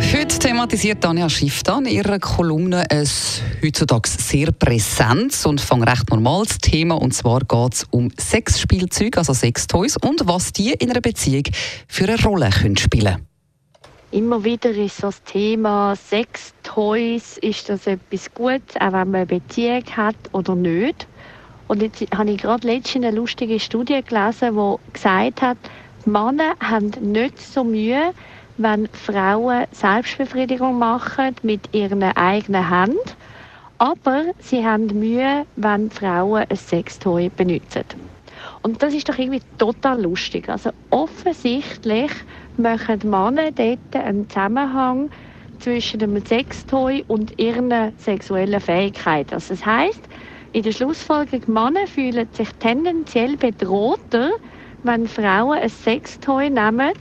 heute 0.00 0.38
thematisiert 0.38 1.02
Tanja 1.02 1.28
Schifftan 1.28 1.84
in 1.84 1.96
ihrer 1.96 2.18
Kolumne 2.18 2.84
ein 2.90 3.08
heutzutage 3.62 4.08
sehr 4.08 4.50
präsentes 4.50 5.44
und 5.44 5.60
fang 5.60 5.82
recht 5.82 6.08
normales 6.10 6.58
Thema. 6.58 6.94
Und 6.94 7.12
zwar 7.12 7.40
geht 7.40 7.74
es 7.74 7.86
um 7.90 8.10
Sexspielzeug, 8.18 9.18
also 9.18 9.34
Sextoys, 9.34 9.96
und 9.98 10.26
was 10.26 10.52
die 10.52 10.72
in 10.72 10.90
einer 10.90 11.00
Beziehung 11.00 11.44
für 11.86 12.04
eine 12.04 12.22
Rolle 12.22 12.50
können 12.50 12.76
spielen 12.76 13.26
Immer 14.10 14.42
wieder 14.42 14.70
ist 14.70 15.02
das 15.02 15.22
Thema 15.22 15.94
Sextoys, 15.94 17.38
ist 17.38 17.68
das 17.68 17.86
etwas 17.86 18.32
Gutes, 18.34 18.76
auch 18.76 18.92
wenn 18.92 19.10
man 19.10 19.14
eine 19.14 19.26
Beziehung 19.26 19.84
hat 19.96 20.16
oder 20.32 20.54
nicht. 20.54 21.06
Und 21.68 21.82
jetzt 21.82 22.02
habe 22.16 22.30
ich 22.30 22.38
gerade 22.38 22.66
letztens 22.66 23.04
eine 23.04 23.16
lustige 23.16 23.60
Studie 23.60 24.02
gelesen, 24.02 24.56
die 24.56 24.92
gesagt 24.92 25.42
hat, 25.42 25.58
Männer 26.06 26.54
haben 26.60 26.90
nicht 27.12 27.38
so 27.38 27.62
Mühe, 27.62 28.14
wenn 28.62 28.88
Frauen 28.92 29.64
Selbstbefriedigung 29.72 30.78
machen 30.78 31.34
mit 31.42 31.72
ihren 31.72 32.02
eigenen 32.02 32.68
Händen. 32.68 32.98
Aber 33.78 34.26
sie 34.38 34.66
haben 34.66 34.86
Mühe, 34.86 35.46
wenn 35.56 35.90
Frauen 35.90 36.44
ein 36.46 36.56
Sextoy 36.56 37.30
benutzen. 37.30 37.84
Und 38.62 38.82
das 38.82 38.92
ist 38.92 39.08
doch 39.08 39.16
irgendwie 39.16 39.42
total 39.56 40.02
lustig. 40.02 40.50
Also 40.50 40.70
offensichtlich 40.90 42.10
machen 42.56 43.00
Männer 43.04 43.50
dort 43.52 43.78
einen 43.94 44.28
Zusammenhang 44.28 45.10
zwischen 45.58 45.98
dem 46.00 46.22
Sextoy 46.22 47.02
und 47.06 47.38
ihren 47.38 47.94
sexuellen 47.96 48.60
Fähigkeiten. 48.60 49.34
Also 49.34 49.54
das 49.54 49.64
heißt, 49.64 50.08
in 50.52 50.62
der 50.62 50.72
Schlussfolgerung, 50.72 51.42
Männer 51.46 51.86
fühlen 51.86 52.28
sich 52.32 52.50
tendenziell 52.58 53.38
bedrohter, 53.38 54.30
wenn 54.82 55.06
Frauen 55.06 55.58
ein 55.58 55.68
Sextoy 55.70 56.50
nehmen, 56.50 56.92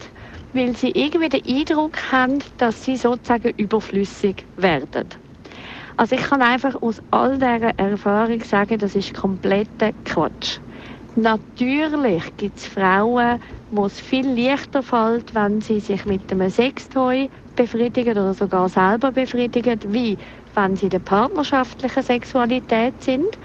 weil 0.53 0.75
sie 0.75 0.91
irgendwie 0.91 1.29
den 1.29 1.45
Eindruck 1.45 2.11
haben, 2.11 2.39
dass 2.57 2.83
sie 2.83 2.97
sozusagen 2.97 3.51
überflüssig 3.57 4.47
werden. 4.55 5.09
Also 5.97 6.15
ich 6.15 6.21
kann 6.23 6.41
einfach 6.41 6.81
aus 6.81 7.01
all 7.11 7.33
dieser 7.35 7.77
Erfahrung 7.77 8.41
sagen, 8.43 8.77
das 8.77 8.95
ist 8.95 9.13
kompletter 9.13 9.91
Quatsch. 10.05 10.59
Natürlich 11.15 12.23
gibt 12.37 12.59
es 12.59 12.65
Frauen, 12.65 13.39
wo 13.69 13.85
es 13.85 13.99
viel 13.99 14.27
leichter 14.27 14.81
fällt, 14.81 15.35
wenn 15.35 15.61
sie 15.61 15.79
sich 15.79 16.05
mit 16.05 16.31
einem 16.31 16.49
Sextoy 16.49 17.29
befriedigen 17.55 18.17
oder 18.17 18.33
sogar 18.33 18.69
selber 18.69 19.11
befriedigen, 19.11 19.79
wie 19.87 20.17
wenn 20.55 20.75
sie 20.75 20.85
in 20.85 20.91
der 20.91 20.99
partnerschaftlichen 20.99 22.01
Sexualität 22.03 23.01
sind. 23.03 23.37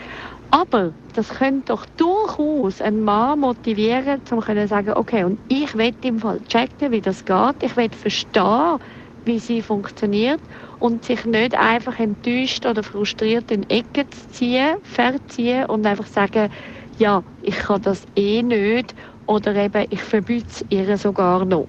Aber 0.51 0.95
das 1.13 1.29
könnte 1.31 1.73
doch 1.73 1.85
durchaus 1.97 2.81
einen 2.81 3.01
Mann 3.03 3.41
motivieren, 3.41 4.23
um 4.31 4.43
zu 4.43 4.67
sagen, 4.69 4.93
okay, 4.95 5.25
und 5.25 5.41
ich 5.49 5.75
will 5.75 5.95
im 6.03 6.19
Fall 6.21 6.41
checken, 6.43 6.93
wie 6.93 7.01
das 7.01 7.25
geht. 7.25 7.63
Ich 7.63 7.77
will 7.77 7.91
verstehen, 7.93 8.79
wie 9.25 9.39
sie 9.39 9.63
funktioniert 9.63 10.41
und 10.79 11.05
sich 11.05 11.25
nicht 11.25 11.55
einfach 11.57 11.99
enttäuscht 11.99 12.67
oder 12.67 12.83
frustriert 12.83 13.51
in 13.51 13.69
Ecken 13.71 14.07
zu 14.11 14.29
ziehen, 14.29 14.77
verziehen 14.83 15.67
und 15.67 15.87
einfach 15.87 16.07
sagen, 16.07 16.51
ja, 16.99 17.23
ich 17.41 17.57
kann 17.57 17.83
das 17.83 18.07
eh 18.17 18.43
nicht 18.43 18.95
oder 19.27 19.55
eben 19.57 19.87
ich 19.91 20.03
verbiete 20.03 20.47
es 20.51 20.65
ihr 20.69 20.97
sogar 20.99 21.45
noch. 21.45 21.69